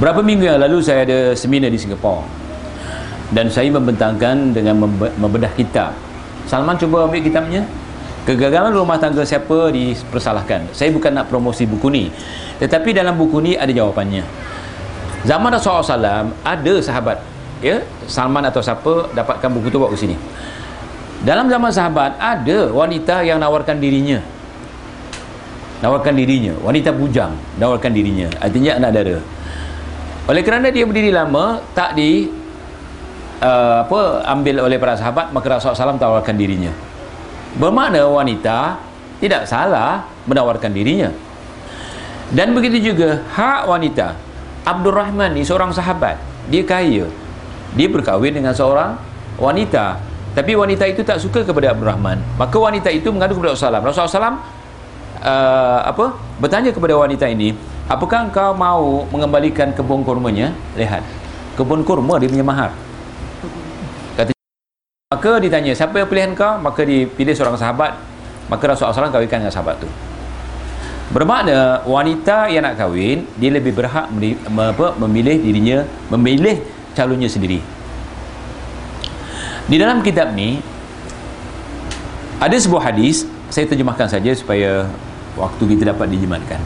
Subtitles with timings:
[0.00, 2.24] Berapa minggu yang lalu saya ada seminar di Singapura
[3.36, 4.80] dan saya membentangkan dengan
[5.20, 5.92] membedah kitab.
[6.48, 7.68] Salman cuba ambil kitabnya.
[8.24, 10.72] Kegagalan rumah tangga siapa dipersalahkan.
[10.72, 12.08] Saya bukan nak promosi buku ni.
[12.60, 14.24] Tetapi dalam buku ni ada jawapannya.
[15.28, 17.20] Zaman Rasulullah SAW ada sahabat
[17.60, 20.16] ya Salman atau siapa dapatkan buku tu bawa ke sini.
[21.20, 24.24] Dalam zaman sahabat ada wanita yang nawarkan dirinya.
[25.84, 28.28] Nawarkan dirinya, wanita bujang nawarkan dirinya.
[28.40, 29.20] Artinya anak dara.
[30.30, 32.30] Oleh kerana dia berdiri lama tak di
[33.42, 36.70] uh, apa ambil oleh para sahabat maka Rasulullah SAW tawarkan dirinya.
[37.58, 38.78] Bermakna wanita
[39.18, 41.10] tidak salah menawarkan dirinya.
[42.30, 44.14] Dan begitu juga hak wanita.
[44.62, 46.14] Abdul Rahman ni seorang sahabat.
[46.46, 47.10] Dia kaya.
[47.74, 48.94] Dia berkahwin dengan seorang
[49.34, 49.98] wanita.
[50.30, 52.22] Tapi wanita itu tak suka kepada Abdul Rahman.
[52.38, 53.86] Maka wanita itu mengadu kepada Rasulullah SAW.
[53.90, 54.38] Rasulullah SAW
[55.26, 56.06] uh, apa?
[56.38, 57.52] bertanya kepada wanita ini,
[57.90, 60.54] apakah engkau mau mengembalikan kebun kurmanya?
[60.78, 61.02] Lihat.
[61.58, 62.70] Kebun kurma dia punya mahar.
[64.14, 64.32] Kata
[65.10, 66.62] maka ditanya siapa yang pilihan kau?
[66.62, 67.98] Maka dipilih seorang sahabat.
[68.46, 69.90] Maka Rasulullah SAW kahwinkan dengan sahabat tu.
[71.10, 74.06] Bermakna wanita yang nak kahwin dia lebih berhak
[75.02, 76.62] memilih dirinya memilih
[76.94, 77.58] calonnya sendiri.
[79.66, 80.62] Di dalam kitab ni
[82.38, 84.86] ada sebuah hadis saya terjemahkan saja supaya
[85.34, 86.62] waktu kita dapat dijematkan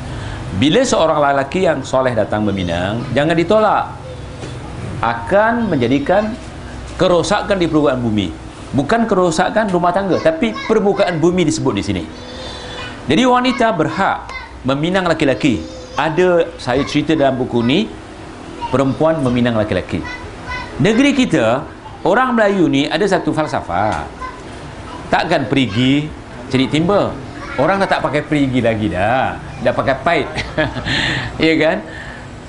[0.61, 3.85] bila seorang lelaki yang soleh datang meminang jangan ditolak.
[5.05, 6.33] Akan menjadikan
[6.97, 8.33] kerosakan di permukaan bumi.
[8.73, 12.05] Bukan kerosakan rumah tangga tapi permukaan bumi disebut di sini.
[13.05, 14.33] Jadi wanita berhak
[14.65, 15.61] meminang laki-laki
[15.95, 17.87] ada saya cerita dalam buku ni
[18.73, 20.01] perempuan meminang laki-laki
[20.79, 21.63] negeri kita
[22.03, 24.07] orang Melayu ni ada satu falsafah.
[25.13, 26.11] Takkan pergi
[26.51, 27.15] cari timba
[27.61, 29.39] orang dah tak pakai perigi lagi dah.
[29.63, 30.27] Dah pakai paid
[31.47, 31.77] ya kan?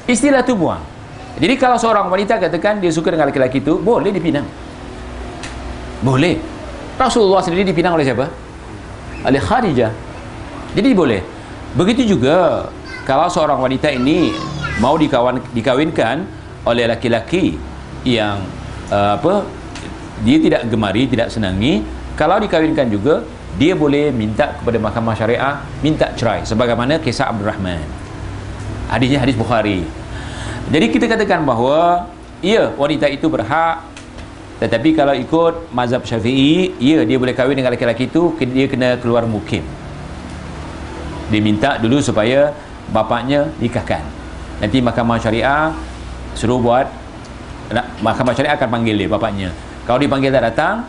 [0.06, 0.82] Istilah tu buang.
[1.36, 4.48] Jadi kalau seorang wanita katakan dia suka dengan lelaki itu boleh dipinang.
[6.06, 6.40] Boleh.
[6.96, 8.46] Rasulullah sendiri dipinang oleh siapa?
[9.26, 9.92] oleh Khadijah.
[10.78, 11.22] Jadi boleh.
[11.76, 12.70] Begitu juga
[13.04, 14.32] kalau seorang wanita ini
[14.80, 16.24] mau dikawan, dikawinkan
[16.64, 17.58] oleh laki-laki
[18.06, 18.40] yang
[18.94, 19.44] uh, apa
[20.24, 21.84] dia tidak gemari tidak senangi
[22.16, 27.84] kalau dikawinkan juga dia boleh minta kepada mahkamah syariah minta cerai sebagaimana kisah Abdul Rahman
[28.90, 29.86] hadisnya hadis Bukhari.
[30.70, 32.10] Jadi kita katakan bahawa
[32.42, 33.86] ya wanita itu berhak
[34.56, 39.28] tetapi kalau ikut mazhab syafi'i ya dia boleh kahwin dengan lelaki itu dia kena keluar
[39.28, 39.62] mukim.
[41.30, 42.54] Dia minta dulu supaya
[42.90, 44.02] bapaknya nikahkan.
[44.62, 45.76] Nanti mahkamah syariah
[46.38, 46.88] suruh buat
[48.00, 49.50] mahkamah syariah akan panggil dia bapaknya.
[49.86, 50.88] Kalau dipanggil tak datang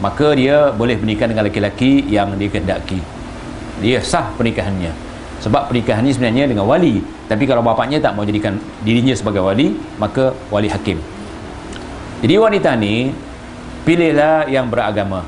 [0.00, 3.00] maka dia boleh menikah dengan lelaki yang dia kehendaki.
[3.84, 4.92] Dia sah pernikahannya.
[5.40, 7.00] Sebab pernikahan ini sebenarnya dengan wali.
[7.28, 11.00] Tapi kalau bapaknya tak mau jadikan dirinya sebagai wali maka wali hakim.
[12.20, 13.12] Jadi wanita ni
[13.88, 15.24] pilihlah yang beragama.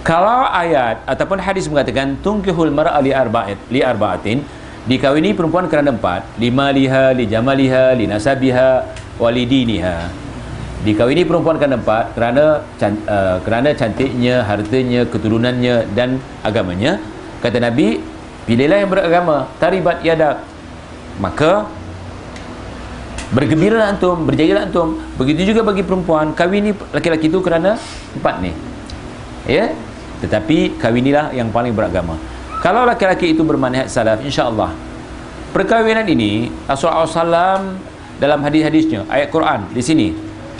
[0.00, 4.40] Kalau ayat ataupun hadis mengatakan tungkihul mar'a li arba'at li arba'atin
[4.86, 8.86] dikawini perempuan kerana empat lima liha li jamaliha li nasabiha
[9.18, 10.25] walidiniha
[10.86, 17.02] dikawini perempuan kan empat kerana uh, kerana cantiknya, hartanya, keturunannya dan agamanya.
[17.42, 17.98] Kata Nabi,
[18.46, 20.46] pilihlah yang beragama, taribat yadak.
[21.18, 21.66] Maka
[23.34, 25.02] bergembira antum, berjaya antum.
[25.18, 27.74] Begitu juga bagi perempuan, kawini laki-laki itu kerana
[28.14, 28.54] empat ni.
[29.50, 29.74] Ya?
[30.22, 32.14] Tetapi kawinilah yang paling beragama.
[32.62, 34.86] Kalau laki-laki itu bermanhaj salaf, insya-Allah
[35.56, 37.80] perkahwinan ini Rasulullah SAW
[38.20, 40.12] dalam hadis-hadisnya ayat Quran di sini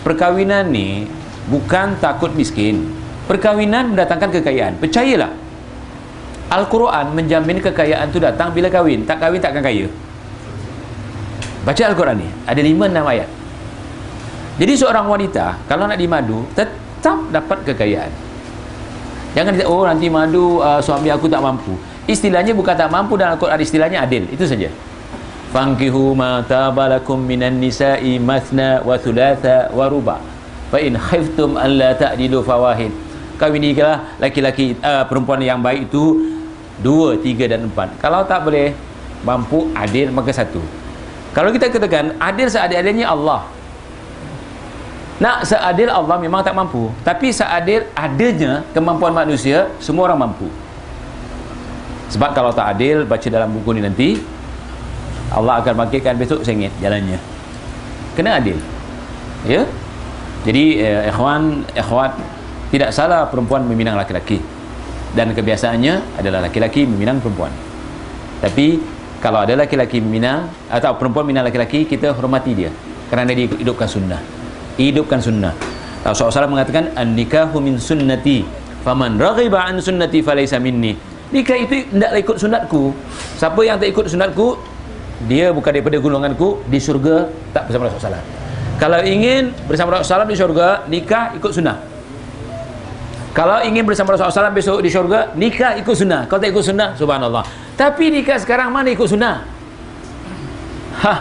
[0.06, 1.10] perkahwinan ni
[1.50, 2.86] bukan takut miskin.
[3.26, 4.78] Perkahwinan mendatangkan kekayaan.
[4.78, 5.34] Percayalah.
[6.46, 9.02] Al-Quran menjamin kekayaan tu datang bila kahwin.
[9.02, 9.90] Tak kahwin takkan kaya.
[11.66, 12.28] Baca Al-Quran ni.
[12.46, 13.26] Ada lima enam ayat.
[14.62, 18.14] Jadi seorang wanita kalau nak dimadu tetap dapat kekayaan.
[19.34, 21.74] Jangan oh nanti madu uh, suami aku tak mampu.
[22.06, 24.30] Istilahnya bukan tak mampu dan Al-Quran istilahnya adil.
[24.30, 24.70] Itu saja
[26.44, 30.16] tabalakum minan nisa'i mathna wa thulatha wa ruba.
[30.68, 32.92] Fa in khiftum an la ta'dilu fawahid.
[33.40, 36.36] Kawinilah laki-laki uh, perempuan yang baik itu
[36.80, 37.92] dua, tiga dan empat.
[38.00, 38.72] Kalau tak boleh
[39.24, 40.60] mampu adil maka satu.
[41.32, 43.44] Kalau kita katakan adil seadil-adilnya Allah.
[45.16, 46.92] Nak seadil Allah memang tak mampu.
[47.00, 50.48] Tapi seadil adanya kemampuan manusia semua orang mampu.
[52.12, 54.08] Sebab kalau tak adil baca dalam buku ni nanti
[55.36, 57.20] Allah akan bangkitkan besok sengit jalannya.
[58.16, 58.56] Kena adil.
[59.44, 59.68] Ya?
[60.48, 62.16] Jadi eh, ikhwan ikhwat
[62.72, 64.40] tidak salah perempuan meminang laki-laki.
[65.12, 67.52] Dan kebiasaannya adalah laki-laki meminang perempuan.
[68.40, 68.80] Tapi
[69.20, 72.70] kalau ada laki-laki Minang atau perempuan Minang laki-laki kita hormati dia.
[73.08, 74.20] Kerana dia hidupkan sunnah.
[74.76, 75.56] Hidupkan sunnah.
[76.04, 78.46] Rasulullah SAW mengatakan an-nikahu min sunnati
[78.86, 80.94] faman raghiba an sunnati falaysa minni.
[81.34, 82.82] Nikah itu tidaklah ikut sunatku
[83.34, 84.54] siapa yang tak ikut sunatku
[85.24, 88.24] dia bukan daripada golonganku di syurga tak bersama Rasulullah
[88.76, 91.80] kalau ingin bersama Rasulullah di syurga nikah ikut sunnah.
[93.32, 96.28] Kalau ingin bersama Rasulullah besok di syurga nikah ikut sunnah.
[96.28, 97.44] Kalau tak ikut sunnah subhanallah.
[97.76, 99.48] Tapi nikah sekarang mana ikut sunnah?
[100.96, 101.12] Ha,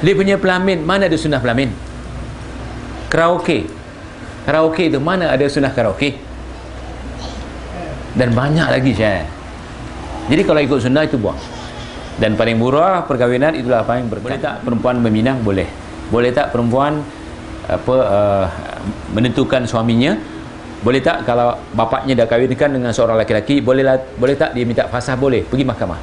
[0.00, 1.72] dia punya pelamin mana ada sunnah pelamin?
[3.08, 3.68] Karaoke.
[4.44, 6.16] Karaoke itu mana ada sunnah karaoke?
[8.16, 9.28] Dan banyak lagi saya
[10.28, 11.36] jadi kalau ikut sunnah itu buang
[12.18, 14.54] dan paling murah perkahwinan itulah apa yang berkah boleh tak?
[14.66, 15.70] Perempuan meminang boleh.
[16.10, 16.98] Boleh tak perempuan
[17.70, 18.44] apa uh,
[19.14, 20.18] menentukan suaminya?
[20.82, 23.86] Boleh tak kalau bapaknya dah kahwinkan dengan seorang laki-laki boleh
[24.18, 25.98] boleh tak dia minta fasah boleh pergi mahkamah?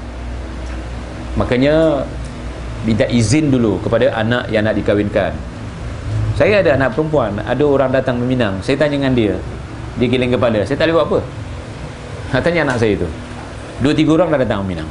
[1.36, 2.08] Makanya
[2.88, 5.36] minta izin dulu kepada anak yang nak dikahwinkan.
[6.40, 8.64] Saya ada anak perempuan ada orang datang meminang.
[8.64, 9.36] Saya tanya dengan dia
[10.00, 10.64] dia giling kepala.
[10.64, 11.20] Saya tak boleh buat apa?
[12.32, 13.08] Nak tanya anak saya tu.
[13.84, 14.88] Dua tiga orang dah datang minang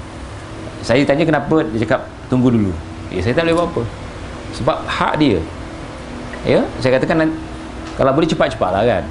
[0.85, 2.69] saya tanya kenapa dia cakap tunggu dulu.
[3.09, 3.83] Ya saya tak boleh buat apa.
[4.61, 5.41] Sebab hak dia.
[6.45, 7.33] Ya saya katakan
[7.97, 9.05] kalau boleh cepat-cepat lah kan.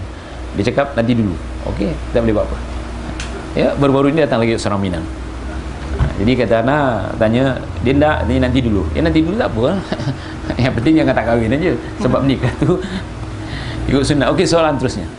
[0.53, 1.33] Dia cakap nanti dulu.
[1.65, 2.57] Ok tak boleh buat apa.
[3.57, 5.05] Ya baru-baru ini datang lagi seorang minang.
[5.97, 8.85] Ha, jadi kata anak tanya dia tak ni nanti dulu?
[8.93, 9.65] Ya nanti dulu tak apa.
[10.61, 11.73] Yang penting jangan tak kahwin aja.
[12.05, 12.77] Sebab nikah tu
[13.89, 14.29] ikut sunnah.
[14.29, 15.09] Ok soalan terusnya